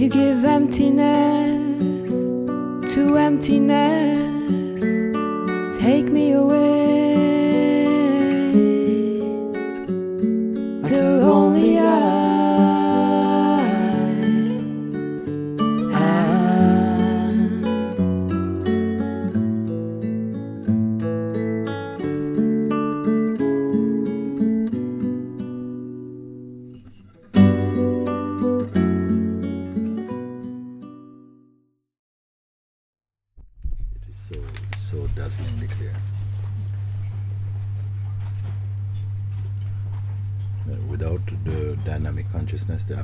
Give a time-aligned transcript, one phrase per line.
[0.00, 2.10] You give emptiness
[2.94, 4.80] to emptiness.
[5.78, 6.89] Take me away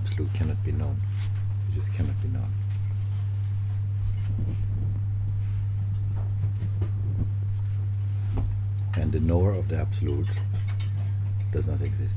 [0.07, 1.01] absolute cannot be known.
[1.69, 2.53] It just cannot be known.
[8.95, 10.29] And the knower of the absolute
[11.53, 12.15] does not exist.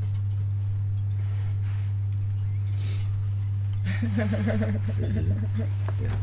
[5.99, 6.15] Yeah.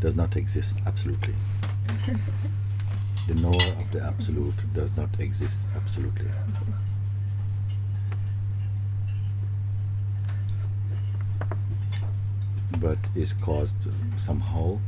[0.00, 1.34] does not exist absolutely.
[3.28, 6.28] the knower of the absolute does not exist absolutely.
[12.80, 14.78] But is caused somehow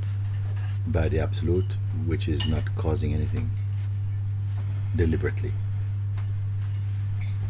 [0.86, 3.50] by the absolute, which is not causing anything
[4.96, 5.52] deliberately.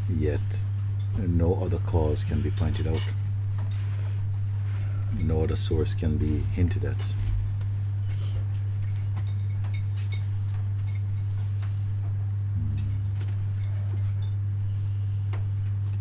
[0.08, 0.40] Yet,
[1.18, 3.02] no other cause can be pointed out,
[5.18, 7.00] no other source can be hinted at.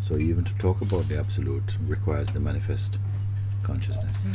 [0.08, 2.98] So even to talk about the absolute requires the manifest
[3.70, 4.24] consciousness.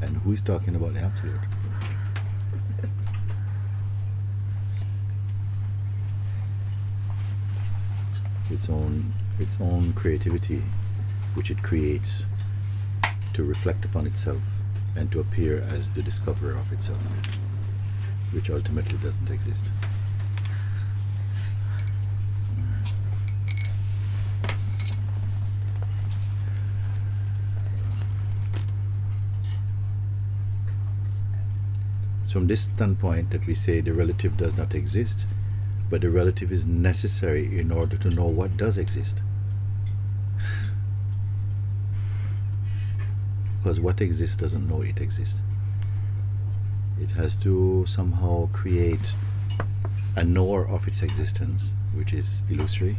[0.00, 1.40] and who is talking about the absolute?
[8.50, 10.62] Its own its own creativity
[11.34, 12.24] which it creates
[13.34, 14.40] to reflect upon itself
[14.96, 17.00] and to appear as the discoverer of itself,
[18.32, 19.66] which ultimately doesn't exist.
[32.24, 35.26] So from this standpoint that we say the relative does not exist,
[35.90, 39.22] but the relative is necessary in order to know what does exist.
[43.64, 45.40] because what exists doesn't know it exists.
[47.00, 49.14] It has to somehow create
[50.16, 52.98] a knower of its existence, which is illusory,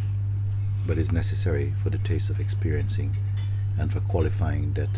[0.87, 3.15] but is necessary for the taste of experiencing
[3.77, 4.89] and for qualifying that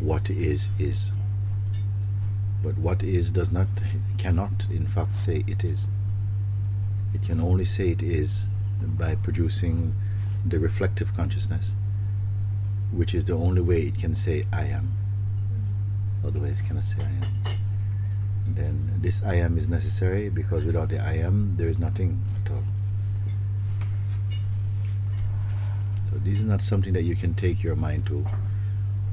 [0.00, 1.10] what is is.
[2.62, 3.68] But what is does not,
[4.18, 5.88] cannot in fact say it is.
[7.14, 8.48] It can only say it is
[8.80, 9.94] by producing
[10.46, 11.74] the reflective consciousness
[12.92, 14.96] which is the only way it can say I am.
[16.24, 17.56] Otherwise, it cannot say I am.
[18.54, 22.50] Then this I am is necessary because without the I am, there is nothing at
[22.50, 22.64] all.
[26.10, 28.24] So this is not something that you can take your mind to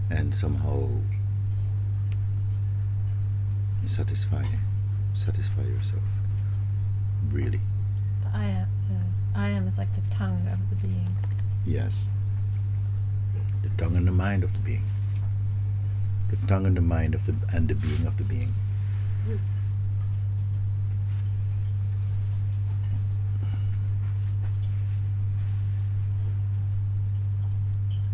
[0.09, 0.87] and somehow
[3.87, 4.43] satisfy
[5.13, 6.03] satisfy yourself.
[7.31, 7.61] Really.
[8.23, 11.15] The I am, the I am is like the tongue of the being.
[11.65, 12.07] Yes.
[13.63, 14.83] The tongue and the mind of the being.
[16.29, 18.53] The tongue and the mind of the and the being of the being.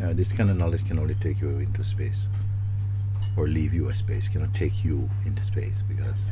[0.02, 2.28] Uh, this kind of knowledge can only take you into space,
[3.38, 4.28] or leave you a space.
[4.28, 6.31] Cannot take you into space because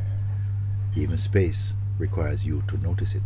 [0.96, 3.24] even space requires you to notice it.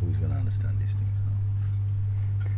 [0.00, 1.18] Who's going to understand these things?
[2.40, 2.48] huh?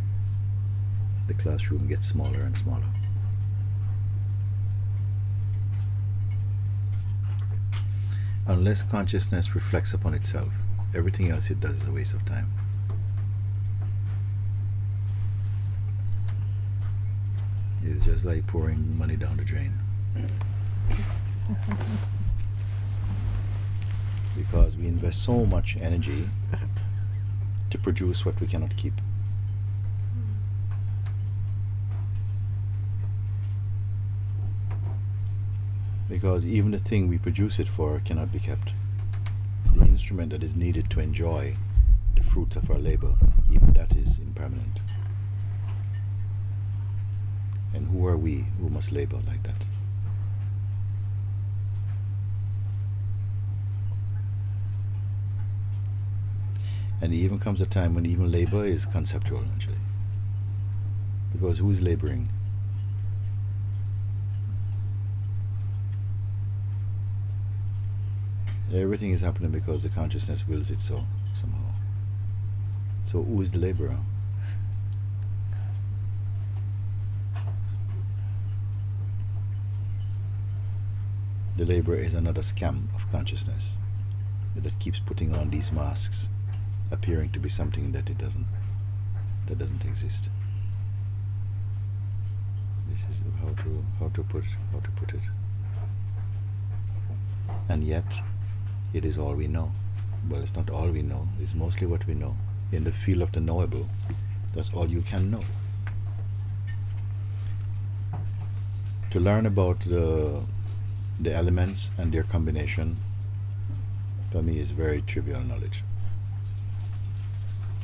[1.27, 2.85] The classroom gets smaller and smaller.
[8.47, 10.53] Unless consciousness reflects upon itself,
[10.95, 12.51] everything else it does is a waste of time.
[17.87, 19.79] It's just like pouring money down the drain.
[24.37, 26.29] Because we invest so much energy
[27.71, 28.95] to produce what we cannot keep.
[36.09, 38.73] Because even the thing we produce it for cannot be kept.
[39.77, 41.57] The instrument that is needed to enjoy
[42.17, 43.15] the fruits of our labor,
[43.53, 44.79] even that is impermanent.
[47.75, 49.67] And who are we who must labor like that?
[57.01, 59.77] And even comes a time when even labor is conceptual, actually.
[61.33, 62.31] Because who is laboring?
[68.73, 71.05] Everything is happening because the consciousness wills it so,
[71.35, 71.75] somehow.
[73.07, 73.99] So who is the laborer?
[81.57, 83.77] The labor is another scam of consciousness
[84.57, 86.29] that keeps putting on these masks,
[86.91, 88.47] appearing to be something that it doesn't
[89.47, 90.31] that doesn't exist.
[92.91, 94.43] This is how to how to put
[94.73, 95.23] how to put it.
[97.69, 98.21] And yet
[98.93, 99.71] it is all we know.
[100.29, 102.37] Well it's not all we know, it's mostly what we know.
[102.73, 103.87] In the field of the knowable,
[104.55, 105.45] that's all you can know.
[109.11, 110.43] To learn about the
[111.21, 112.97] the elements and their combination
[114.33, 115.85] for me is very trivial knowledge.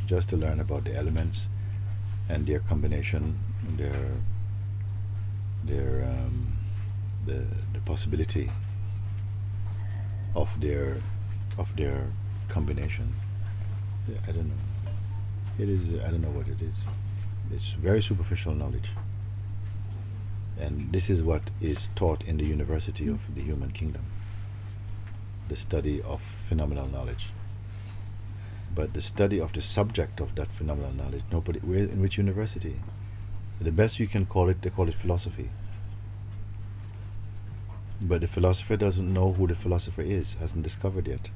[0.06, 1.48] Just to learn about the elements
[2.28, 3.38] and their combination,
[3.76, 4.10] their
[5.64, 6.56] their um,
[7.26, 8.50] the the possibility
[10.34, 10.96] of their
[11.58, 12.06] of their
[12.48, 13.16] combinations.
[14.26, 14.92] I don't know.
[15.58, 16.86] It is I don't know what it is.
[17.52, 18.90] It's very superficial knowledge.
[20.60, 24.04] And this is what is taught in the University of the Human Kingdom
[25.50, 27.26] the study of phenomenal knowledge.
[28.72, 32.76] But the study of the subject of that phenomenal knowledge, nobody, where, in which university?
[33.60, 35.50] The best you can call it, they call it philosophy.
[38.00, 41.28] But the philosopher doesn't know who the philosopher is, hasn't discovered yet.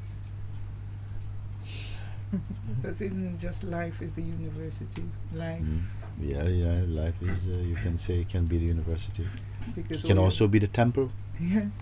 [2.82, 5.05] Because isn't just life is the university?
[5.35, 5.62] Life.
[5.62, 5.82] Mm.
[6.21, 9.27] Yeah, yeah, life is, uh, you can say, can be the university.
[9.75, 11.11] Because It can also be the temple.
[11.41, 11.73] Yes.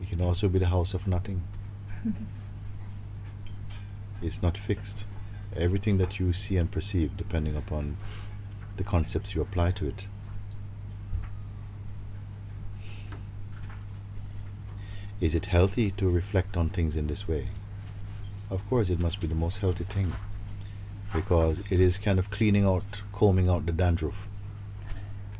[0.00, 1.42] It can also be the house of nothing.
[4.22, 5.04] It's not fixed.
[5.56, 7.96] Everything that you see and perceive, depending upon
[8.76, 10.06] the concepts you apply to it.
[15.20, 17.48] Is it healthy to reflect on things in this way?
[18.50, 20.12] Of course, it must be the most healthy thing
[21.14, 24.26] because it is kind of cleaning out, combing out the dandruff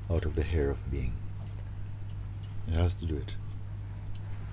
[0.09, 1.15] out of the hair of being.
[2.69, 3.35] It has to do it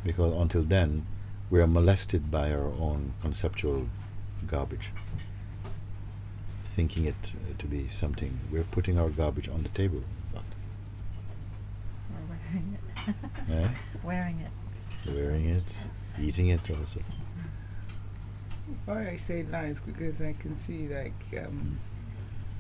[0.04, 1.06] because until then
[1.50, 3.90] we are molested by our own conceptual
[4.48, 4.92] garbage
[6.66, 10.04] thinking it uh, to be something we're putting our garbage on the table.
[12.14, 13.16] Or wearing it.
[13.52, 13.70] Eh?
[14.04, 15.14] Wearing it.
[15.14, 15.64] wearing it
[16.20, 17.02] eating it also
[18.86, 21.14] Why I say life because I can see like
[21.46, 21.80] um,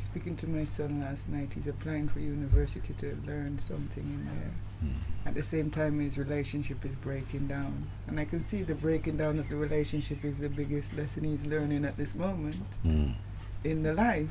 [0.04, 1.54] speaking to my son last night.
[1.54, 4.51] He's applying for university to learn something in there.
[4.80, 5.27] Hmm.
[5.27, 9.18] At the same time, his relationship is breaking down, and I can see the breaking
[9.18, 13.12] down of the relationship is the biggest lesson he's learning at this moment Hmm.
[13.63, 14.30] in the life.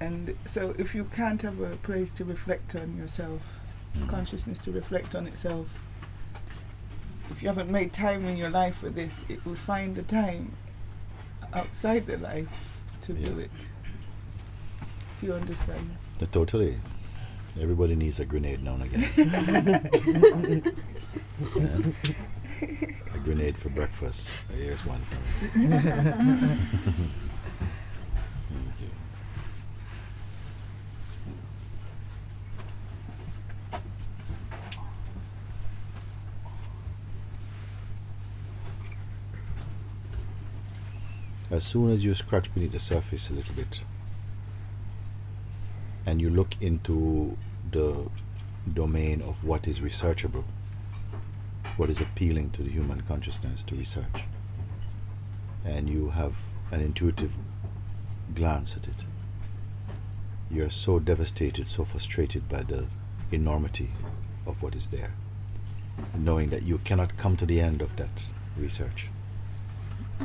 [0.00, 3.48] And so, if you can't have a place to reflect on yourself,
[3.96, 4.08] Mm.
[4.08, 5.68] consciousness to reflect on itself,
[7.30, 10.52] if you haven't made time in your life for this, it will find the time
[11.52, 12.48] outside the life
[13.02, 13.50] to do it.
[15.16, 15.96] If you understand.
[16.20, 16.78] Uh, totally
[17.60, 19.04] everybody needs a grenade now and again
[21.56, 21.78] Yeah.
[23.14, 25.00] a grenade for breakfast here's one
[41.54, 43.82] As soon as you scratch beneath the surface a little bit
[46.04, 47.38] and you look into
[47.70, 48.10] the
[48.72, 50.42] domain of what is researchable,
[51.76, 54.24] what is appealing to the human consciousness to research,
[55.64, 56.34] and you have
[56.72, 57.30] an intuitive
[58.34, 59.04] glance at it,
[60.50, 62.86] you're so devastated, so frustrated by the
[63.30, 63.92] enormity
[64.44, 65.12] of what is there,
[66.18, 69.08] knowing that you cannot come to the end of that research.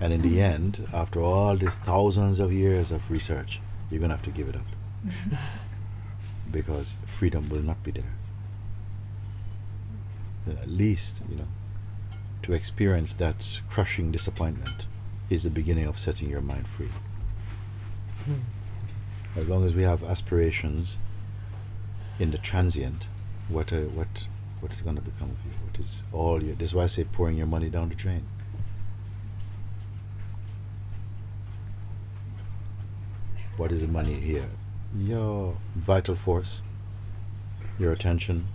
[0.01, 4.15] And in the end, after all these thousands of years of research, you're going to
[4.15, 4.65] have to give it up
[6.51, 8.13] because freedom will not be there.
[10.47, 11.47] At least, you know,
[12.43, 14.87] to experience that crushing disappointment
[15.29, 16.89] is the beginning of setting your mind free.
[19.35, 20.97] As long as we have aspirations
[22.17, 23.07] in the transient,
[23.47, 24.27] what uh, what
[24.59, 25.51] what is going to become of you?
[25.65, 26.55] What is all your?
[26.55, 28.25] This is why I say pouring your money down the drain.
[33.59, 34.47] What is money here?
[34.97, 36.61] Your vital force,
[37.77, 38.45] your attention,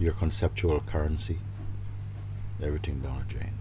[0.00, 1.38] your conceptual currency,
[2.60, 3.52] everything the drain.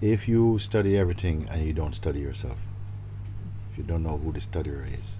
[0.00, 2.58] If you study everything and you don't study yourself,
[3.72, 5.18] if you don't know who the studier is,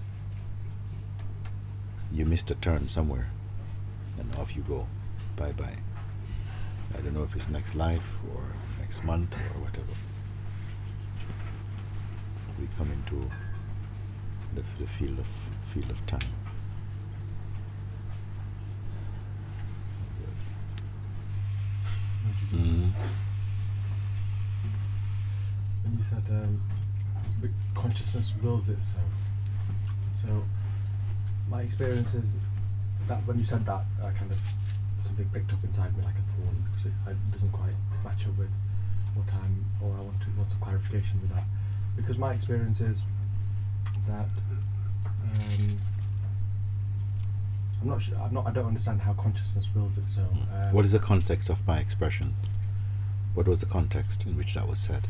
[2.09, 3.31] you missed a turn somewhere
[4.17, 4.87] and off you go.
[5.35, 5.75] Bye bye.
[6.97, 8.45] I don't know if it's next life or
[8.79, 9.91] next month or whatever.
[12.61, 13.27] We come into
[14.53, 15.25] the, the field of
[15.73, 16.19] field of time.
[22.53, 22.91] Mm.
[25.83, 26.61] When you said um,
[27.41, 29.11] the consciousness wills itself,
[30.21, 30.43] so
[31.49, 32.25] my experience is
[33.07, 34.37] that when you said that, I kind of
[35.03, 38.37] something picked up inside me like a thorn because it, it doesn't quite match up
[38.37, 38.51] with
[39.15, 41.45] what I'm or I want to want some clarification with that
[41.95, 43.01] because my experience is
[44.07, 44.27] that
[45.05, 45.77] um,
[47.81, 48.17] I'm not sure.
[48.17, 48.47] I'm not.
[48.47, 50.31] I don't understand how consciousness builds itself.
[50.53, 52.35] Um, What is the context of my expression?
[53.33, 55.07] What was the context in which that was said?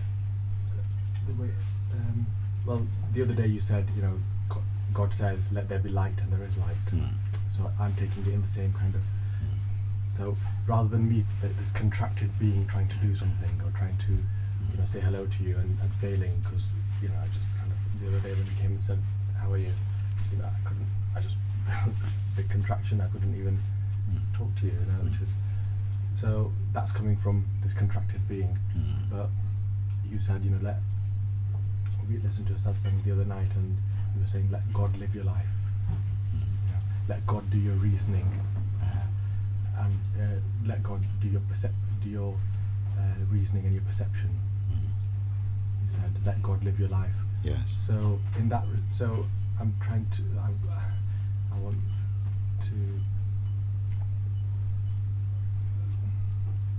[1.27, 1.49] The way,
[1.93, 2.25] um,
[2.65, 4.19] well, the other day you said, you know,
[4.93, 6.85] God says, "Let there be light," and there is light.
[6.91, 7.13] Mm.
[7.55, 9.01] So I'm taking it in the same kind of.
[10.17, 11.25] So rather than me,
[11.57, 14.19] this contracted being trying to do something or trying to,
[14.71, 16.63] you know, say hello to you and, and failing because
[17.01, 18.99] you know I just kind of the other day when he came and said,
[19.39, 19.71] "How are you?"
[20.31, 20.87] You know, I couldn't.
[21.15, 21.35] I just
[21.67, 23.01] there was a big contraction.
[23.01, 23.59] I couldn't even
[24.11, 24.37] Mm.
[24.37, 24.73] talk to you.
[24.73, 25.29] You know, which is
[26.19, 28.57] so that's coming from this contracted being.
[28.75, 29.09] Mm.
[29.09, 29.29] But
[30.09, 30.79] you said, you know, let
[32.09, 33.77] we listened to a satsang the other night, and
[34.15, 35.45] you were saying, let God live your life.
[36.33, 36.39] You
[36.73, 38.27] know, let God do your reasoning,
[38.81, 41.71] uh, and uh, let God do your percep-
[42.03, 42.33] do your
[42.97, 44.40] uh, reasoning and your perception.
[46.25, 47.13] Let God live your life.
[47.43, 47.77] Yes.
[47.85, 48.63] So in that,
[48.93, 49.25] so
[49.59, 51.77] I'm trying to, I, I want
[52.61, 53.01] to.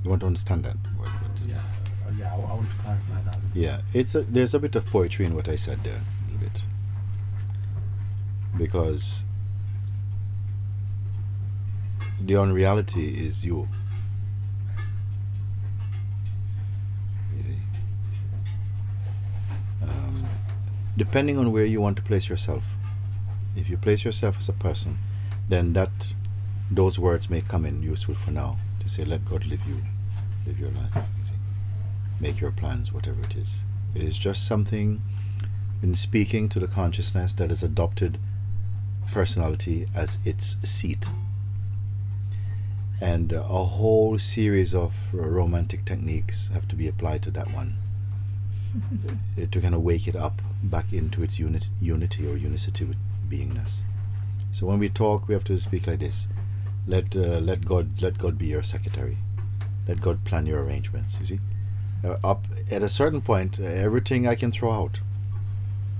[0.05, 0.77] You want to understand that?
[0.97, 1.59] What- what- Yeah,
[2.07, 2.33] uh, yeah.
[2.33, 3.39] I, I want to clarify that.
[3.55, 6.41] Yeah, it's a, there's a bit of poetry in what I said there, a little
[6.49, 6.65] bit,
[8.57, 9.25] because
[12.25, 13.45] the unreality is.
[13.45, 13.69] You
[17.45, 17.59] see?
[19.83, 20.27] Um,
[20.97, 22.65] depending on where you want to place yourself,
[23.57, 24.99] if you place yourself as a person,
[25.49, 26.15] then that
[26.71, 29.83] those words may come in useful for now to say, "Let God live you,
[30.47, 31.33] live your life." You
[32.21, 33.63] make your plans, whatever it is.
[33.95, 35.03] It is just something
[35.83, 38.19] in speaking to the consciousness that has adopted
[39.11, 41.11] personality as its seat.
[43.01, 47.77] And a whole series of romantic techniques have to be applied to that one
[49.51, 52.97] to kind of wake it up back into its unit, unity or unicity with
[53.29, 53.83] beingness.
[54.53, 56.29] So when we talk, we have to speak like this:
[56.87, 59.19] Let uh, let God let God be your secretary.
[59.89, 61.19] Let God plan your arrangements.
[61.19, 61.41] You see,
[62.05, 65.01] uh, up at a certain point, uh, everything I can throw out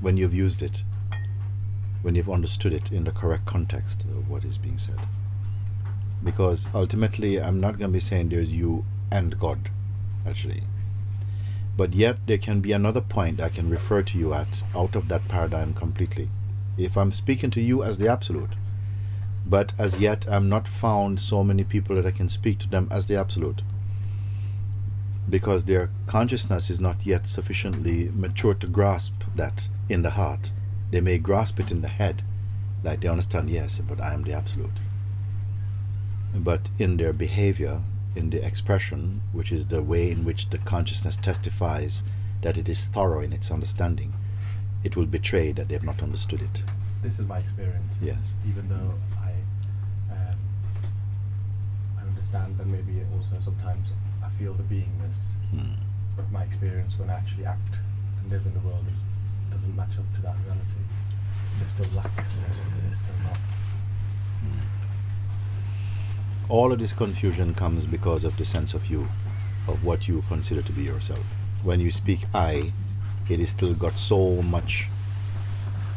[0.01, 0.83] when you've used it,
[2.03, 5.01] when you've understood it in the correct context of what is being said.
[6.23, 9.71] Because ultimately, I'm not going to be saying there's you and God,
[10.27, 10.63] actually.
[11.77, 15.09] But yet, there can be another point I can refer to you at out of
[15.09, 16.29] that paradigm completely.
[16.77, 18.57] If I'm speaking to you as the absolute,
[19.47, 22.89] but as yet I'm not found so many people that I can speak to them
[22.91, 23.63] as the absolute
[25.29, 30.53] because their consciousness is not yet sufficiently mature to grasp that in the heart.
[30.91, 32.23] They may grasp it in the head,
[32.83, 34.81] like they understand, yes, but I am the absolute.
[36.35, 37.81] But in their behavior,
[38.15, 42.03] in the expression, which is the way in which the consciousness testifies
[42.43, 44.13] that it is thorough in its understanding,
[44.85, 46.63] it will betray that they have not understood it.
[47.03, 47.95] This is my experience.
[48.01, 48.35] Yes.
[48.47, 49.33] Even though I,
[50.13, 50.37] um,
[51.99, 53.89] I understand that maybe also sometimes
[54.25, 55.75] I feel the beingness, Hmm.
[56.17, 57.79] but my experience when I actually act
[58.21, 58.99] and live in the world is,
[59.51, 60.83] doesn't match up to that reality.
[61.59, 62.15] There's still lack.
[62.17, 63.39] There's, there's still not.
[66.49, 69.09] All of this confusion comes because of the sense of you,
[69.69, 71.25] of what you consider to be yourself.
[71.63, 72.73] When you speak I,
[73.29, 74.89] it is still got so much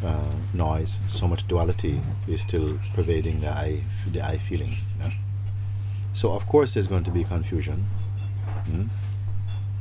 [0.03, 4.71] uh, noise, so much duality is still pervading the I, the I feeling.
[4.71, 5.11] You know?
[6.13, 7.85] So of course there's going to be confusion.
[8.69, 8.87] mm?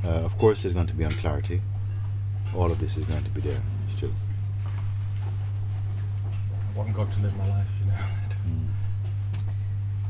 [0.05, 1.61] Uh, of course there's going to be unclarity.
[2.55, 4.13] All of this is going to be there still.
[6.75, 7.95] I want God to live my life, you know.
[8.49, 8.74] Mm.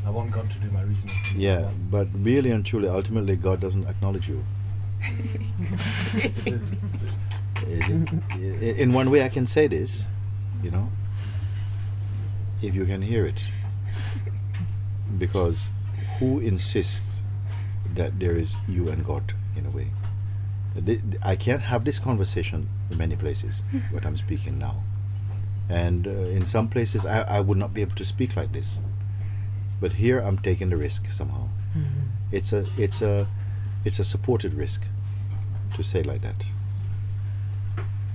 [0.06, 1.14] I want God to do my reasoning.
[1.24, 1.48] for me.
[1.48, 4.44] I Yeah, but really and truly, ultimately, God doesn't acknowledge you.
[5.00, 7.18] it is, it's-
[7.56, 10.06] I- I- in one way I can say this,
[10.62, 10.90] you know,
[12.62, 13.42] if you can hear it.
[15.18, 15.70] because
[16.18, 17.22] who insists
[17.94, 19.90] that there is you and God in a way?
[20.74, 24.82] Th- th- I can't have this conversation in many places, what I'm speaking now.
[25.68, 28.80] And uh, in some places, I, I would not be able to speak like this.
[29.80, 31.48] But here, I'm taking the risk somehow.
[32.32, 33.26] It's a, it's a,
[33.84, 34.82] it's a supported risk
[35.74, 36.44] to say like that.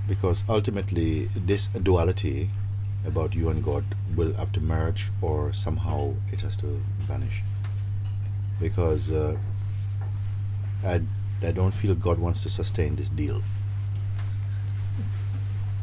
[0.08, 2.50] Because ultimately, this duality
[3.06, 7.42] about you and God will have to merge, or somehow it has to vanish.
[8.60, 9.36] Because uh,
[10.84, 11.00] I,
[11.42, 13.42] I don't feel God wants to sustain this deal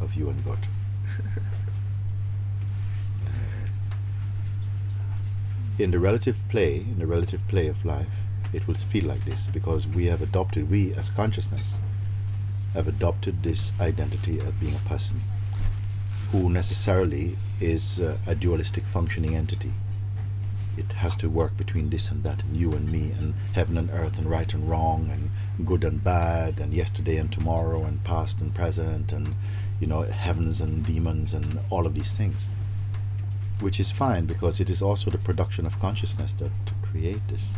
[0.01, 0.59] of you and God.
[5.79, 8.07] in the relative play, in the relative play of life,
[8.51, 11.77] it will feel like this because we have adopted, we as consciousness,
[12.73, 15.21] have adopted this identity of being a person
[16.31, 19.73] who necessarily is uh, a dualistic functioning entity.
[20.77, 23.89] It has to work between this and that, and you and me, and heaven and
[23.89, 28.41] earth, and right and wrong, and good and bad, and yesterday and tomorrow, and past
[28.41, 29.35] and present, and
[29.79, 32.47] you know, heavens and demons, and all of these things
[33.59, 37.53] which is fine because it is also the production of consciousness that to create this.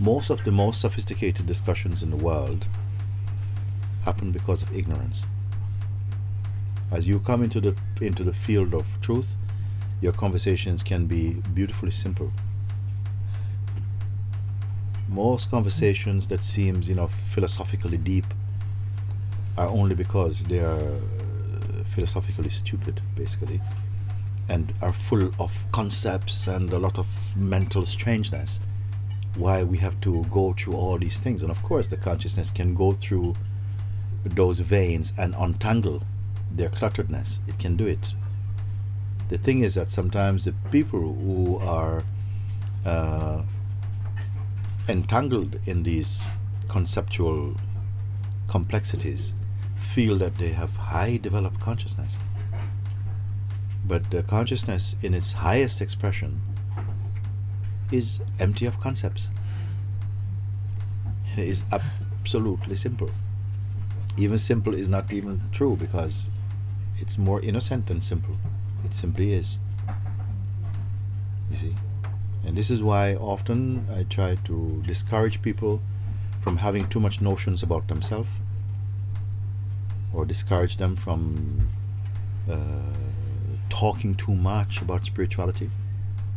[0.00, 2.66] Most of the most sophisticated discussions in the world
[4.04, 5.24] happen because of ignorance.
[6.90, 9.36] As you come into the into the field of truth,
[10.00, 12.32] your conversations can be beautifully simple.
[15.08, 18.26] Most conversations that seems you know philosophically deep
[19.56, 21.00] are only because they are
[21.94, 23.60] philosophically stupid, basically,
[24.48, 28.60] and are full of concepts and a lot of mental strangeness.
[29.36, 32.74] Why we have to go through all these things, and of course, the consciousness can
[32.74, 33.34] go through
[34.24, 36.02] those veins and untangle
[36.50, 37.40] their clutteredness.
[37.46, 38.14] It can do it.
[39.28, 42.04] The thing is that sometimes the people who are
[42.84, 43.42] uh,
[44.88, 46.26] entangled in these
[46.68, 47.56] conceptual
[48.48, 49.34] complexities
[49.94, 52.18] feel that they have high developed consciousness.
[53.86, 56.40] But the consciousness, in its highest expression,
[57.92, 59.28] is empty of concepts.
[61.36, 63.08] It is absolutely simple.
[64.16, 66.28] Even simple is not even true because
[66.98, 68.36] it's more innocent than simple.
[68.84, 69.60] It simply is.
[71.50, 71.74] You see?
[72.44, 75.80] And this is why often I try to discourage people
[76.40, 78.30] from having too much notions about themselves
[80.14, 81.68] or discourage them from
[82.50, 82.56] uh,
[83.68, 85.70] talking too much about spirituality.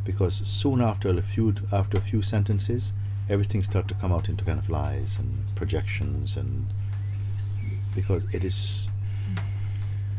[0.04, 2.94] Because soon after a few after a few sentences
[3.30, 6.66] everything starts to come out into kind of lies and projections and
[7.94, 8.88] because it is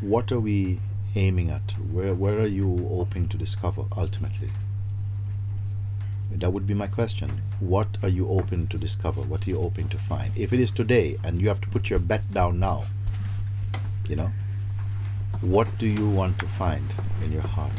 [0.01, 0.79] what are we
[1.15, 1.71] aiming at?
[1.91, 4.51] Where where are you hoping to discover ultimately?
[6.31, 7.41] That would be my question.
[7.59, 9.21] What are you open to discover?
[9.21, 10.31] What are you hoping to find?
[10.37, 12.85] If it is today and you have to put your bet down now
[14.09, 14.31] you know?
[15.41, 16.93] What do you want to find
[17.23, 17.71] in your heart?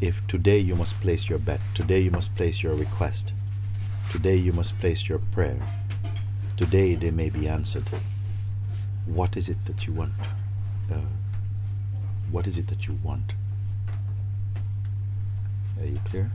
[0.00, 3.32] If today you must place your bet today you must place your request
[4.10, 5.60] today you must place your prayer
[6.56, 7.88] today they may be answered
[9.04, 10.12] what is it that you want
[10.90, 10.96] uh,
[12.30, 13.32] what is it that you want?
[15.80, 16.30] Are you clear?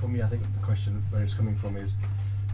[0.00, 1.94] For me, I think the question where it's coming from is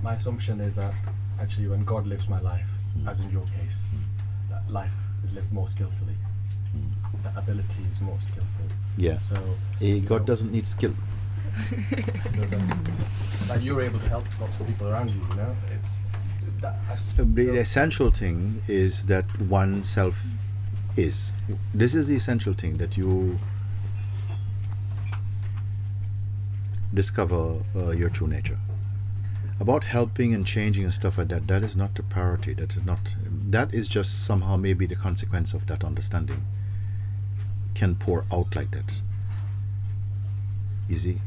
[0.02, 0.94] my assumption is that
[1.40, 2.66] actually when God lives my life,
[2.98, 3.06] Mm.
[3.06, 4.17] as in your case, that
[4.70, 4.92] life
[5.24, 6.14] is lived more skillfully.
[6.76, 7.22] Mm.
[7.24, 8.66] That ability is more skillful.
[8.96, 9.36] yeah So
[9.80, 10.94] Eh, god know, doesn't need skill
[13.48, 15.20] so you're able to help lots of people around you.
[15.30, 15.88] You know, it's
[16.60, 16.76] that.
[17.18, 20.14] Uh, The essential thing is that one self
[20.96, 21.32] is.
[21.74, 23.38] This is the essential thing that you
[26.94, 28.58] discover uh, your true nature.
[29.60, 32.54] About helping and changing and stuff like that, that is not the priority.
[32.54, 33.14] That is not.
[33.50, 36.44] That is just somehow maybe the consequence of that understanding
[37.74, 39.00] can pour out like that.
[40.96, 41.20] See?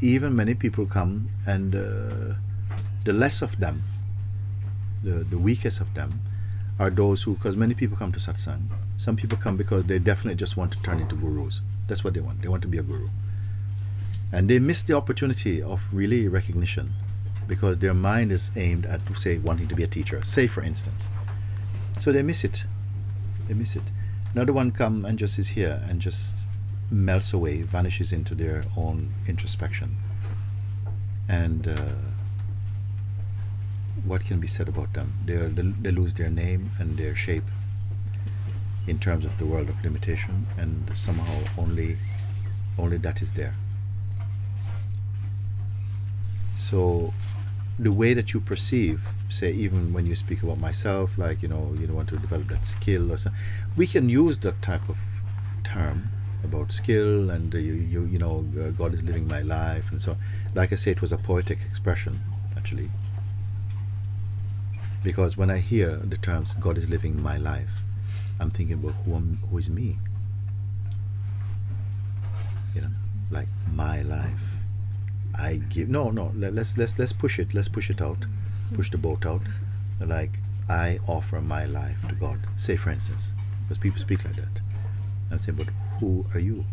[0.00, 2.34] Even many people come and uh,
[3.04, 3.84] the less of them,
[5.02, 6.20] the, the weakest of them,
[6.78, 8.62] are those who, because many people come to satsang.
[8.96, 11.60] Some people come because they definitely just want to turn into gurus.
[11.86, 12.42] That's what they want.
[12.42, 13.08] They want to be a guru.
[14.34, 16.92] And they miss the opportunity of really recognition
[17.46, 21.08] because their mind is aimed at, say, wanting to be a teacher, say, for instance.
[22.00, 22.64] So they miss it.
[23.46, 23.84] They miss it.
[24.34, 26.46] Another one come and just is here and just
[26.90, 29.96] melts away, vanishes into their own introspection.
[31.28, 31.94] And uh,
[34.04, 35.14] what can be said about them?
[35.24, 37.44] They, are, they, they lose their name and their shape.
[38.86, 41.96] in terms of the world of limitation, and somehow only
[42.78, 43.54] only that is there.
[46.70, 47.12] So
[47.78, 51.74] the way that you perceive, say even when you speak about myself, like you know,
[51.78, 53.40] you want to develop that skill or something,
[53.76, 54.96] we can use that type of
[55.62, 56.08] term
[56.42, 60.00] about skill and uh, you, you you know uh, God is living my life and
[60.00, 60.18] so on.
[60.54, 62.20] like I say it was a poetic expression
[62.56, 62.90] actually.
[65.02, 67.72] Because when I hear the terms God is living my life
[68.38, 69.98] I'm thinking about who am, who is me.
[72.74, 72.90] You know
[73.30, 74.53] like my life
[75.38, 78.24] I give no no let, let's let's let's push it let's push it out.
[78.74, 79.42] Push the boat out.
[80.00, 82.40] Like I offer my life to God.
[82.56, 84.60] Say for instance because people speak like that.
[85.30, 85.68] I'm saying but
[85.98, 86.64] who are you?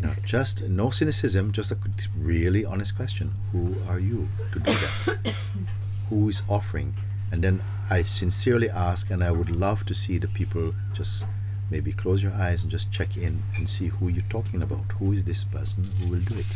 [0.00, 1.78] Now just no cynicism just a
[2.18, 3.32] really honest question.
[3.52, 5.34] Who are you to do that?
[6.10, 6.94] Who is offering?
[7.30, 11.24] And then I sincerely ask and I would love to see the people just
[11.72, 14.84] maybe close your eyes and just check in and see who you're talking about.
[14.98, 16.52] Who is this person who will do it?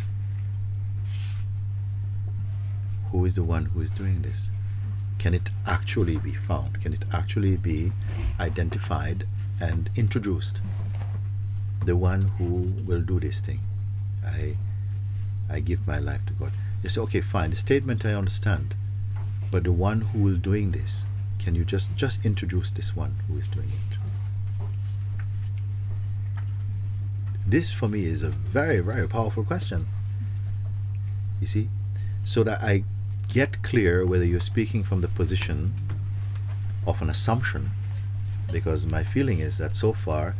[3.11, 4.51] Who is the one who is doing this?
[5.19, 6.83] Can it actually be found?
[6.83, 7.93] Can it actually be
[8.39, 9.27] identified
[9.59, 10.61] and introduced?
[11.87, 13.61] The one who will do this thing.
[14.23, 14.57] I
[15.49, 16.53] i give my life to god.
[16.83, 17.51] You say okay fine.
[17.51, 18.75] The statement i understand
[19.51, 21.07] but the one who will doing this
[21.39, 23.96] can you just just introduce this one who is doing it
[27.47, 29.87] this for me is a very very powerful question
[31.41, 31.69] you see
[32.25, 32.83] so that i
[33.29, 35.75] get clear whether you're speaking from the position
[36.87, 37.71] of an assumption
[38.53, 40.35] because my feeling is that so far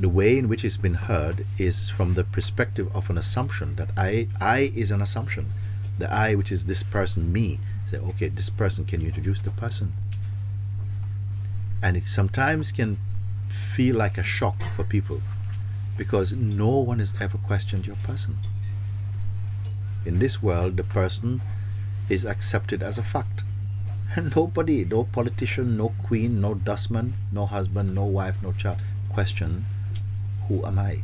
[0.00, 3.90] the way in which it's been heard is from the perspective of an assumption that
[3.96, 5.52] I I is an assumption.
[5.98, 7.60] The I which is this person me.
[7.86, 9.92] Say, okay, this person can you introduce the person?
[11.80, 12.98] And it sometimes can
[13.74, 15.22] feel like a shock for people
[15.98, 18.38] because no one has ever questioned your person.
[20.06, 21.42] In this world the person
[22.08, 23.42] is accepted as a fact.
[24.16, 28.78] And nobody, no politician, no queen, no dustman, no husband, no wife, no child,
[29.12, 29.66] question
[30.48, 31.02] who am I?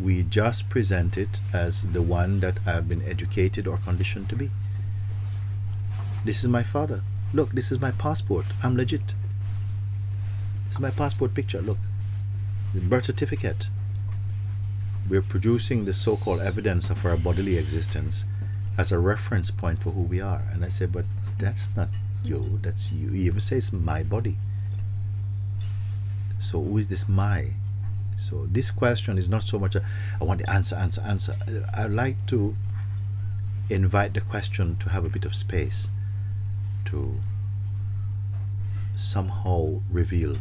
[0.00, 4.36] We just present it as the one that I have been educated or conditioned to
[4.36, 4.50] be.
[6.24, 7.02] This is my father.
[7.32, 8.46] Look, this is my passport.
[8.62, 9.14] I'm legit.
[10.66, 11.62] This is my passport picture.
[11.62, 11.78] Look,
[12.74, 13.68] the birth certificate.
[15.08, 18.24] We're producing the so called evidence of our bodily existence
[18.76, 20.42] as a reference point for who we are.
[20.52, 21.04] And I say, but
[21.38, 21.88] that's not
[22.24, 23.10] you, that's you.
[23.10, 24.36] You even say it's my body.
[26.40, 27.52] So who is this my?
[28.16, 29.84] So this question is not so much a,
[30.20, 31.36] I want the answer, answer, answer.
[31.74, 32.56] I'd like to
[33.68, 35.88] invite the question to have a bit of space
[36.86, 37.20] to
[38.96, 40.36] somehow reveal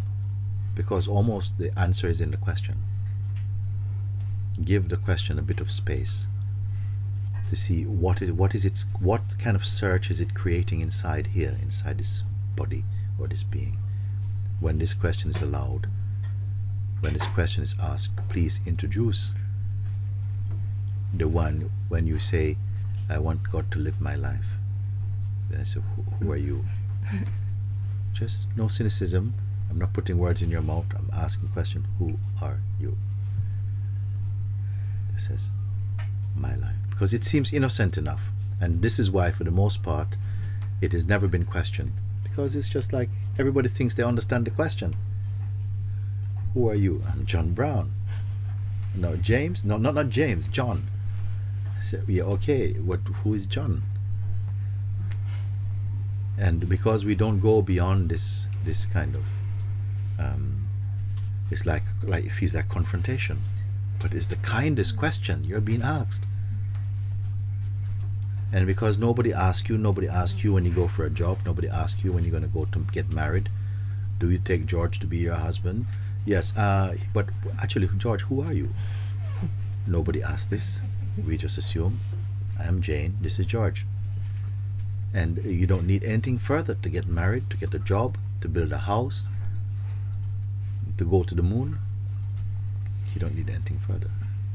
[0.75, 2.83] because almost the answer is in the question.
[4.63, 6.25] Give the question a bit of space
[7.49, 11.27] to see what is what is its what kind of search is it creating inside
[11.27, 12.23] here inside this
[12.55, 12.83] body
[13.19, 13.77] or this being?
[14.59, 15.87] When this question is allowed
[17.01, 19.33] when this question is asked please introduce
[21.13, 22.57] the one when you say
[23.09, 24.47] i want god to live my life.
[25.49, 26.65] Then i say who, who are you?
[28.13, 29.33] Just no cynicism
[29.75, 30.85] i'm not putting words in your mouth.
[30.95, 32.97] I'm asking question who are you?
[35.13, 35.51] It says
[36.33, 38.21] my life because it seems innocent enough.
[38.61, 40.15] And this is why for the most part
[40.79, 41.91] it has never been questioned.
[42.23, 44.95] Because it's just like everybody thinks they understand the question.
[46.53, 47.03] Who are you?
[47.11, 47.91] I'm john brown.
[48.95, 49.65] No james?
[49.65, 50.47] No not not james.
[50.47, 50.87] John.
[51.83, 52.71] So, yeah okay.
[52.75, 53.83] What who is john?
[56.37, 59.23] And because we don't go beyond this this kind of
[60.19, 60.67] um,
[61.51, 63.41] it's like like it feels like confrontation
[63.99, 66.25] but it's the kindest question you're being asked.
[68.51, 71.67] And because nobody asks you nobody asks you when you go for a job nobody
[71.67, 73.49] asks you when you're going to go to get married.
[74.19, 75.87] Do you take george to be your husband?
[76.25, 77.29] Yes uh, but
[77.61, 78.69] actually george who are you?
[79.87, 80.79] Nobody asks this.
[81.25, 81.99] We just assume
[82.57, 83.85] i am jane this is george.
[85.13, 88.71] And you don't need anything further to get married to get a job to build
[88.71, 89.27] a house
[90.97, 91.79] to go to the moon
[93.15, 94.11] you don't need anything further.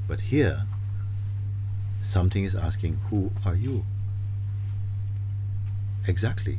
[0.07, 0.67] But here
[2.03, 3.85] something is asking who are you?
[6.07, 6.59] Exactly.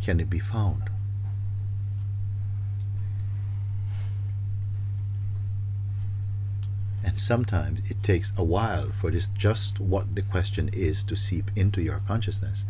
[0.00, 0.84] Can it be found?
[7.02, 11.50] And sometimes it takes a while for this just what the question is to seep
[11.56, 12.66] into your consciousness.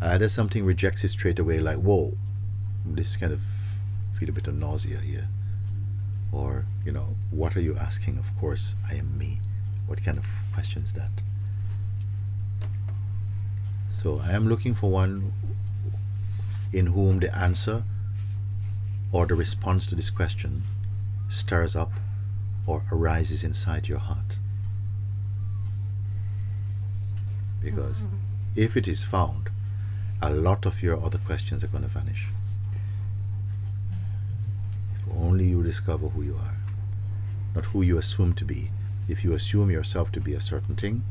[0.00, 2.12] Either something rejects it straight away, like, whoa,
[2.94, 3.40] this kind of
[4.18, 5.28] feel a bit of nausea here.
[6.32, 8.18] Or, you know, what are you asking?
[8.18, 9.40] Of course, I am me.
[9.86, 11.22] What kind of question is that?
[13.90, 15.32] So I am looking for one
[16.72, 17.84] in whom the answer
[19.12, 20.64] or the response to this question
[21.28, 21.92] stirs up
[22.66, 24.38] or arises inside your heart.
[27.62, 28.16] Because mm-hmm.
[28.56, 29.50] if it is found,
[30.20, 32.28] a lot of your other questions are going to vanish.
[35.18, 36.56] Only you discover who you are,
[37.54, 38.70] not who you assume to be.
[39.08, 41.04] If you assume yourself to be a certain thing,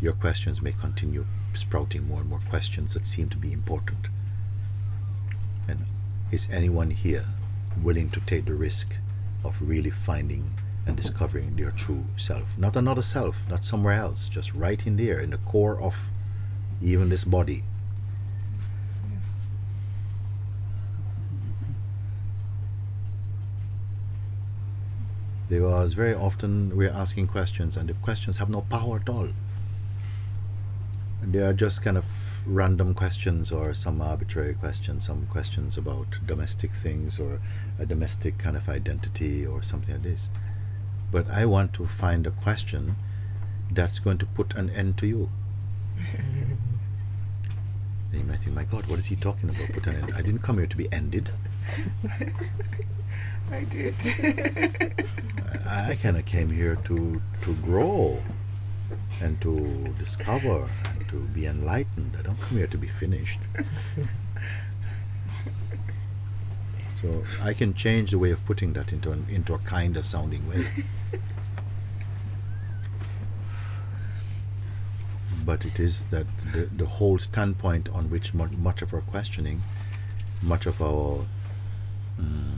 [0.00, 4.08] your questions may continue sprouting more and more questions that seem to be important.
[5.68, 5.86] And
[6.30, 7.24] is anyone here
[7.82, 8.96] willing to take the risk
[9.44, 12.44] of really finding and discovering their true self?
[12.56, 15.94] Not another self, not somewhere else, just right in there, in the core of
[16.80, 17.64] even this body.
[25.52, 29.28] Because very often we're asking questions and the questions have no power at all.
[31.22, 32.06] They are just kind of
[32.46, 37.42] random questions or some arbitrary questions, some questions about domestic things or
[37.78, 40.30] a domestic kind of identity or something like this.
[41.10, 42.96] But I want to find a question
[43.70, 45.28] that's going to put an end to you.
[48.10, 49.72] And you might think, my God, what is he talking about?
[49.72, 50.12] Put an end.
[50.14, 51.30] I didn't come here to be ended.
[53.52, 53.94] I did.
[55.66, 58.22] I, I kind of came here to to grow
[59.20, 62.16] and to discover and to be enlightened.
[62.18, 63.40] I don't come here to be finished.
[67.00, 70.48] so I can change the way of putting that into an, into a kinder sounding
[70.48, 70.66] way.
[75.44, 79.62] but it is that the, the whole standpoint on which much, much of our questioning,
[80.40, 81.26] much of our
[82.18, 82.54] mm,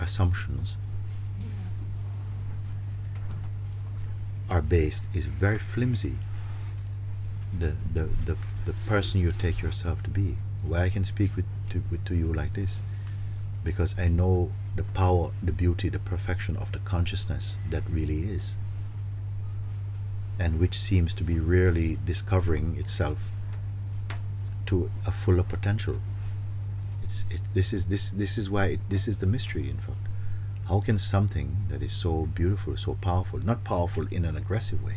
[0.00, 0.76] assumptions
[4.48, 6.16] are based is very flimsy.
[7.58, 10.36] The, the, the, the person you take yourself to be.
[10.62, 12.82] Why I can speak with to, with to you like this,
[13.62, 18.56] because I know the power, the beauty, the perfection of the consciousness that really is,
[20.38, 23.18] and which seems to be really discovering itself
[24.66, 26.00] to a fuller potential.
[27.08, 29.70] It's, it, this is this this is why it, this is the mystery.
[29.70, 30.06] In fact,
[30.68, 34.96] how can something that is so beautiful, so powerful, not powerful in an aggressive way,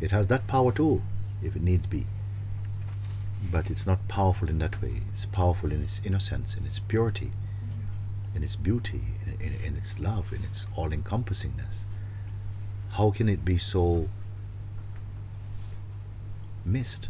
[0.00, 1.02] it has that power too,
[1.40, 2.06] if it needs be.
[3.52, 5.02] But it's not powerful in that way.
[5.12, 7.30] It's powerful in its innocence, in its purity,
[8.34, 11.84] in its beauty, in, in, in its love, in its all-encompassingness.
[12.90, 14.08] How can it be so
[16.64, 17.08] missed?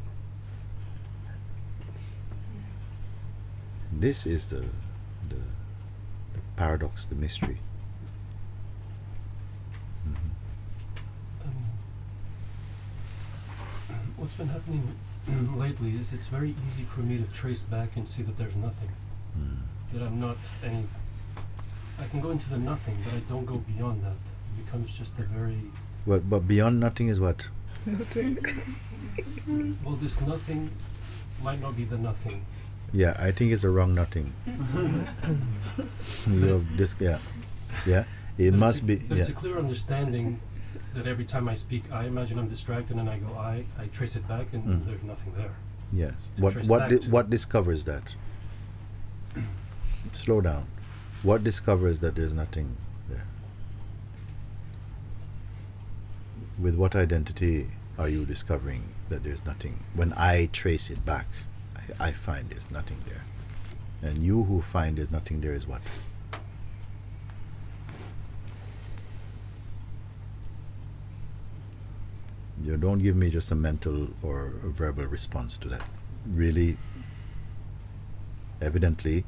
[3.99, 4.57] This is the,
[5.29, 7.59] the, the paradox, the mystery.
[10.07, 11.45] Mhm.
[13.89, 14.95] Um, what's been happening
[15.57, 18.91] lately is it's very easy for me to trace back and see that there's nothing.
[19.39, 19.57] Mm.
[19.95, 20.85] That I'm not any.
[21.99, 24.11] I can go into the nothing, but I don't go beyond that.
[24.59, 25.63] It becomes just a very.
[26.07, 27.47] But, but beyond nothing is what?
[29.85, 30.71] Well, this nothing
[31.43, 32.45] might not be the nothing.
[32.93, 34.33] Yeah, I think it's a wrong nothing.
[36.27, 37.19] you have this, yeah,
[37.85, 38.05] yeah.
[38.05, 38.07] It
[38.39, 39.21] But it's must a, be, But yeah.
[39.23, 40.41] it's a clear understanding
[40.95, 43.65] that every time I speak, I imagine I'm distracted and I go I.
[43.79, 44.87] I trace it back and Mm.
[44.87, 45.55] there's nothing there.
[45.93, 46.15] Yes.
[46.37, 48.15] to What what di- what discovers that?
[50.15, 50.67] Slow down.
[51.23, 52.77] What discovers that there's nothing
[53.09, 53.25] there?
[56.59, 57.69] With what identity
[57.99, 59.81] are you discovering that there's nothing?
[59.95, 61.27] When I trace it back,
[61.99, 63.25] I, find there's nothing there.
[64.03, 65.83] And you who find there's nothing there is what?
[72.63, 75.83] You don't give me just a mental or a verbal response to that.
[76.27, 76.77] Really,
[78.61, 79.25] evidently,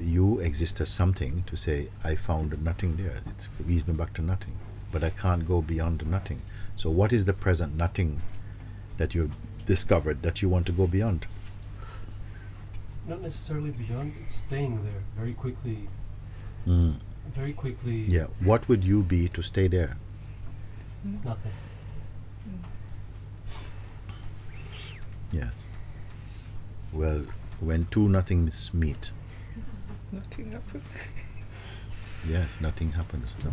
[0.00, 3.22] you exist as something to say, I found nothing there.
[3.26, 4.58] It leads me back to nothing.
[4.90, 6.42] But I can't go beyond nothing.
[6.76, 8.22] So, what is the present nothing
[8.96, 9.34] that you've
[9.66, 11.26] discovered that you want to go beyond?
[13.06, 15.88] Not necessarily beyond, it's staying there very quickly.
[16.66, 16.96] Mm.
[17.34, 18.04] Very quickly.
[18.08, 18.26] Yeah.
[18.40, 19.96] What would you be to stay there?
[21.24, 21.52] Nothing.
[25.32, 25.52] Yes.
[26.92, 27.24] Well,
[27.60, 29.10] when two nothings meet,
[30.14, 30.84] Nothing happens.
[32.28, 33.28] yes, nothing happens.
[33.44, 33.52] No?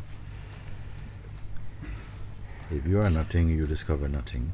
[2.69, 4.53] If you are nothing, you discover nothing.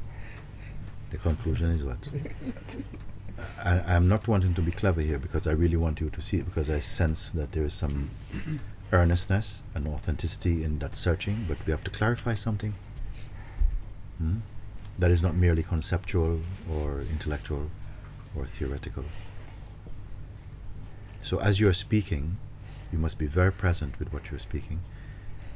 [1.10, 1.98] The conclusion is what?
[3.64, 6.38] I, I'm not wanting to be clever here because I really want you to see
[6.38, 8.10] it because I sense that there is some
[8.92, 12.74] earnestness and authenticity in that searching, but we have to clarify something.
[14.18, 14.38] Hmm?
[14.98, 17.70] That is not merely conceptual or intellectual
[18.36, 19.04] or theoretical.
[21.22, 22.38] So as you're speaking,
[22.92, 24.80] you must be very present with what you're speaking,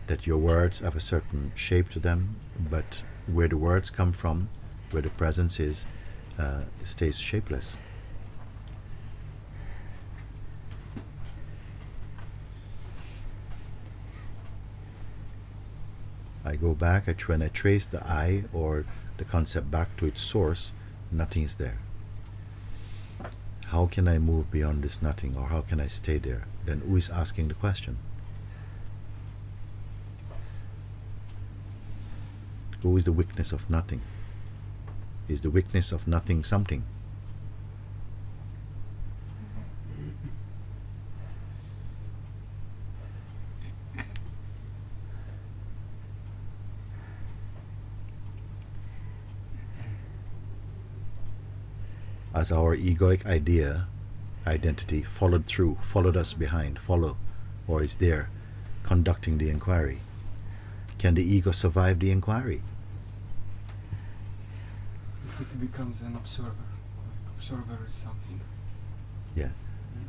[0.06, 4.48] that your words have a certain shape to them, but where the words come from,
[4.90, 5.86] where the presence is,
[6.38, 7.78] uh, stays shapeless.
[16.44, 18.84] I go back, I try and I trace the I or
[19.16, 20.72] the concept back to its source,
[21.10, 21.78] nothing is there.
[23.66, 26.44] How can I move beyond this nothing or how can I stay there?
[26.66, 27.98] Then who is asking the question?
[32.82, 34.00] Who is the weakness of nothing?
[35.28, 36.84] Is the weakness of nothing something?
[52.34, 53.86] as our egoic idea,
[54.46, 57.16] identity, followed through, followed us behind, follow,
[57.68, 58.30] or is there,
[58.82, 60.00] conducting the inquiry.
[60.98, 62.62] Can the ego survive the inquiry?
[65.62, 66.66] Becomes an observer,
[67.36, 68.40] observer is something.
[69.36, 69.50] Yeah.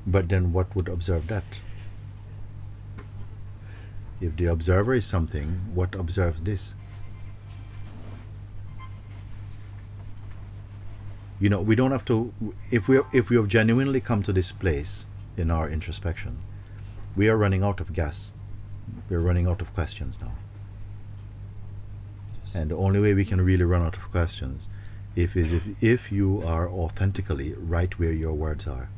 [0.07, 1.43] But then what would observe that?
[4.19, 6.73] If the observer is something, what observes this?
[11.39, 12.33] You know, we don't have to.
[12.71, 15.05] If we if we have genuinely come to this place
[15.37, 16.39] in our introspection,
[17.15, 18.31] we are running out of gas.
[19.07, 20.31] We're running out of questions now.
[22.55, 24.67] And the only way we can really run out of questions
[25.15, 28.89] if is if, if you are authentically right where your words are.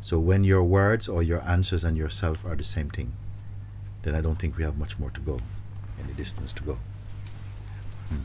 [0.00, 3.12] So when your words or your answers and yourself are the same thing,
[4.02, 5.38] then I don't think we have much more to go,
[6.02, 6.78] any distance to go.
[8.08, 8.16] Hmm.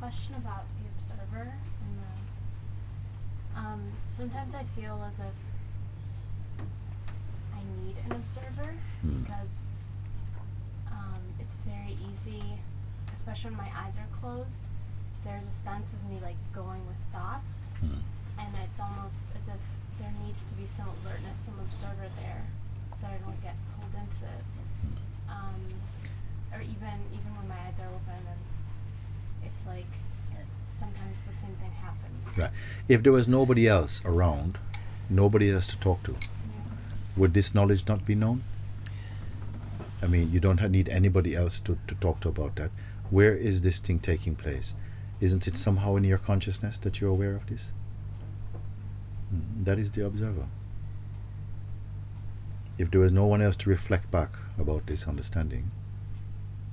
[0.00, 1.52] question about the observer
[1.84, 1.98] and
[3.54, 5.36] the um sometimes I feel as if
[7.54, 9.22] I need an observer Hmm.
[9.22, 9.52] because
[10.90, 12.42] um it's very easy
[13.12, 14.62] especially when my eyes are closed
[15.24, 18.00] there's a sense of me like going with thoughts Hmm.
[18.38, 19.60] and it's almost as if
[19.98, 22.44] there needs to be some alertness some observer there
[22.90, 24.44] so that I don't get pulled into it
[25.28, 25.60] um
[26.52, 28.40] or even even when my eyes are open and
[29.44, 29.86] it's like
[30.70, 32.38] sometimes the same thing happens.
[32.38, 32.50] Right.
[32.88, 34.56] If there was nobody else around,
[35.10, 36.16] nobody else to talk to,
[37.16, 38.44] would this knowledge not be known?
[40.02, 42.70] I mean, you don't need anybody else to, to talk to about that.
[43.10, 44.74] Where is this thing taking place?
[45.20, 47.72] Isn't it somehow in your consciousness that you're aware of this?
[49.34, 50.46] Mm, That is the observer.
[52.78, 55.70] If there was no one else to reflect back about this understanding,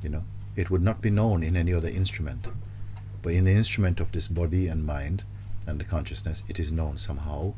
[0.01, 0.23] you know,
[0.55, 2.47] it would not be known in any other instrument.
[3.21, 5.25] But in the instrument of this body and mind
[5.65, 7.53] and the consciousness, it is known somehow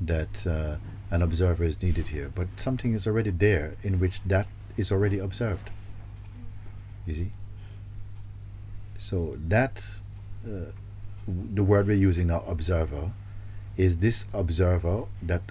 [0.00, 0.76] that uh,
[1.10, 2.30] an observer is needed here.
[2.32, 5.70] But something is already there in which that is already observed.
[7.06, 7.32] You see?
[8.96, 10.00] So that,
[10.46, 10.72] uh,
[11.26, 13.12] the word we're using now, observer,
[13.76, 15.42] is this observer that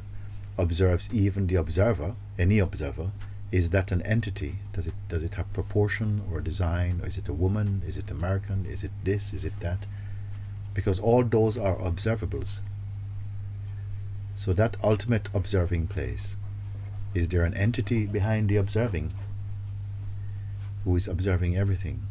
[0.57, 3.11] observes even the observer, any observer,
[3.51, 4.59] is that an entity?
[4.71, 7.01] Does it does it have proportion or design?
[7.03, 7.81] Or is it a woman?
[7.85, 8.65] Is it American?
[8.65, 9.33] Is it this?
[9.33, 9.85] Is it that?
[10.73, 12.61] Because all those are observables.
[14.35, 16.37] So that ultimate observing place,
[17.13, 19.13] is there an entity behind the observing
[20.85, 22.07] who is observing everything?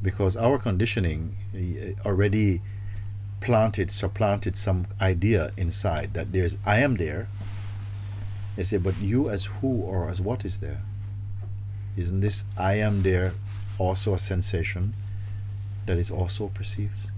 [0.00, 2.62] Because our conditioning eh, already
[3.40, 7.28] planted, supplanted some idea inside that there's I am there.
[8.56, 10.82] They say, but you as who or as what is there?
[11.96, 13.34] Isn't this I am there
[13.78, 14.94] also a sensation
[15.86, 17.10] that is also perceived?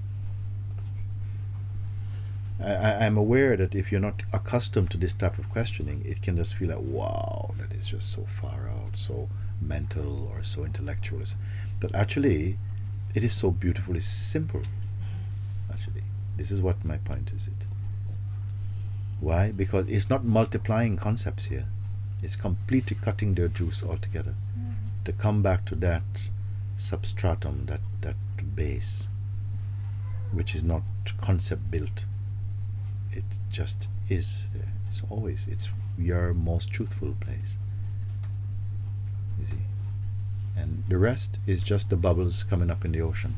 [2.62, 6.36] I, I'm aware that if you're not accustomed to this type of questioning, it can
[6.36, 9.28] just feel like, wow, that is just so far out, so
[9.60, 11.22] mental or so intellectual.
[11.80, 12.58] But actually,
[13.14, 14.62] it is so beautifully simple.
[15.72, 16.02] Actually,
[16.36, 17.48] this is what my point is.
[17.48, 17.66] It.
[19.20, 19.52] Why?
[19.52, 21.66] Because it's not multiplying concepts here.
[22.22, 24.34] It's completely cutting their juice altogether.
[24.58, 24.72] Mm-hmm.
[25.04, 26.28] To come back to that
[26.76, 28.16] substratum, that, that
[28.54, 29.08] base,
[30.32, 30.82] which is not
[31.20, 32.04] concept built.
[33.12, 34.72] It just is there.
[34.88, 37.56] It's always, it's your most truthful place.
[39.38, 39.69] You see?
[40.60, 43.34] And the rest is just the bubbles coming up in the ocean.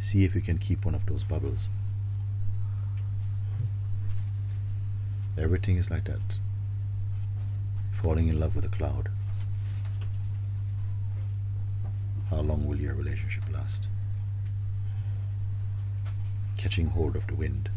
[0.00, 1.68] See if you can keep one of those bubbles.
[5.36, 6.38] Everything is like that.
[8.00, 9.10] Falling in love with a cloud.
[12.30, 13.88] How long will your relationship last?
[16.56, 17.68] Catching hold of the wind.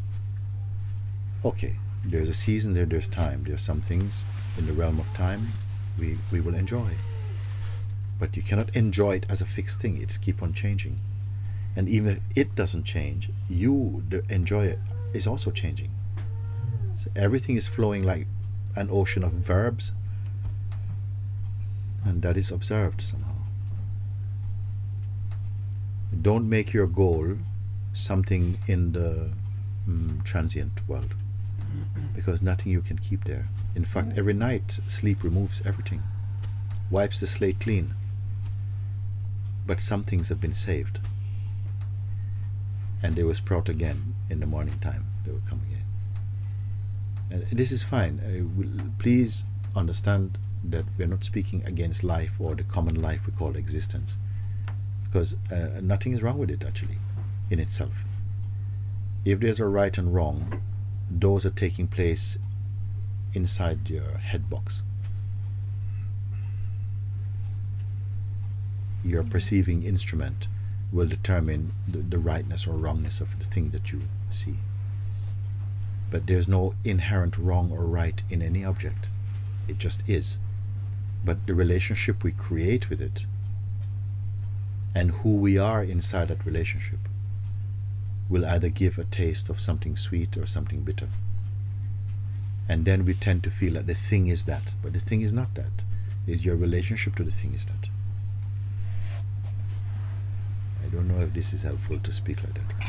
[1.44, 3.44] Okay, there's a season there, there's time.
[3.46, 4.26] There's some things
[4.58, 5.52] in the realm of time
[5.98, 6.92] we, we will enjoy.
[8.18, 10.02] But you cannot enjoy it as a fixed thing.
[10.02, 11.00] It's keep on changing.
[11.76, 14.80] And even if it doesn't change, you, the enjoyer,
[15.14, 15.92] is also changing.
[16.96, 18.28] So everything is flowing like
[18.76, 19.94] an ocean of verbs,
[22.04, 23.36] and that is observed somehow.
[26.22, 27.38] Don't make your goal
[27.94, 29.32] something in the
[29.88, 31.14] mm, transient world
[32.16, 33.48] because nothing you can keep there.
[33.76, 36.04] In fact, every night sleep removes everything,
[36.92, 37.94] wipes the slate clean.
[39.66, 41.00] But some things have been saved,
[43.04, 45.06] and they will sprout again in the morning time.
[45.26, 47.46] They will come again.
[47.50, 48.20] And this is fine.
[48.58, 49.44] Will- please
[49.76, 54.18] understand that we're not speaking against life or the common life we call existence,
[55.04, 56.98] because uh, nothing is wrong with it actually,
[57.52, 57.94] in itself.
[59.24, 60.62] If there's a right and wrong,
[61.10, 62.38] those are taking place
[63.34, 64.84] inside your head box.
[69.04, 69.32] Your mm-hmm.
[69.32, 70.48] perceiving instrument
[70.92, 74.56] will determine the, the rightness or wrongness of the thing that you see.
[76.12, 79.08] But there's no inherent wrong or right in any object.
[79.68, 80.40] It just is.
[81.24, 83.26] But the relationship we create with it
[84.96, 87.09] and who we are inside that relationship
[88.30, 91.10] will either give a taste of something sweet or something bitter.
[92.70, 95.34] And then we tend to feel that the thing is that, but the thing is
[95.34, 95.84] not that.
[96.28, 97.90] Is your relationship to the thing is that.
[100.84, 102.86] I don't know if this is helpful to speak like that.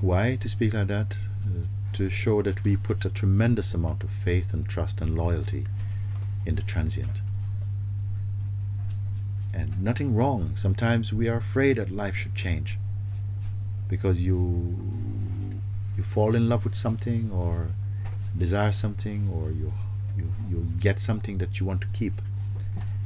[0.00, 1.16] Why to speak like that?
[1.44, 5.66] Uh, to show that we put a tremendous amount of faith and trust and loyalty
[6.44, 7.20] in the transient.
[9.56, 10.52] And nothing wrong.
[10.54, 12.78] Sometimes we are afraid that life should change
[13.88, 14.76] because you
[15.96, 17.68] you fall in love with something or
[18.36, 19.72] desire something or you
[20.14, 22.20] you, you get something that you want to keep.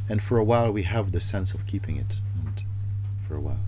[0.09, 2.17] And for a while we have the sense of keeping it.
[2.45, 2.65] And
[3.29, 3.65] for a while.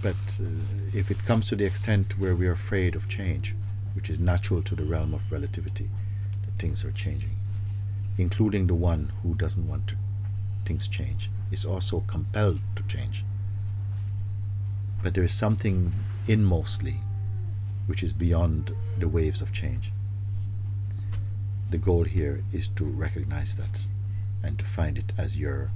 [0.00, 0.44] But uh,
[0.92, 3.56] if it comes to the extent where we are afraid of change,
[3.94, 5.90] which is natural to the realm of relativity,
[6.44, 7.36] that things are changing,
[8.18, 9.96] including the one who doesn't want to,
[10.64, 13.24] things change, is also compelled to change.
[15.02, 15.92] But there is something
[16.28, 17.00] inmostly
[17.86, 19.92] which is beyond the waves of change.
[21.70, 23.88] The goal here is to recognize that
[24.42, 25.70] and to find it as your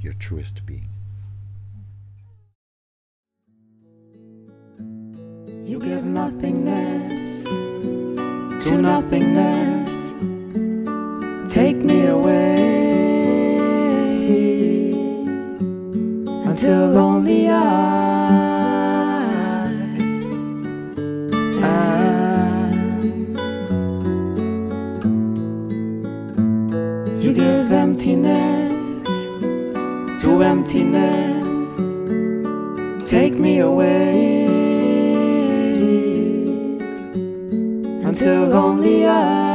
[0.00, 0.88] your truest being.
[5.64, 7.17] You give nothingness
[8.60, 10.12] to nothingness.
[11.48, 12.58] Take me away
[16.44, 17.54] until only I,
[21.62, 22.72] am.
[27.20, 29.08] You give emptiness
[30.22, 31.78] to emptiness.
[33.08, 34.17] Take me away
[38.20, 39.47] until only I